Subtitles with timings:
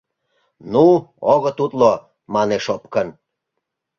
[0.71, 0.85] —Ну,
[1.33, 1.93] огыт утло,—
[2.33, 3.07] манеш опкын.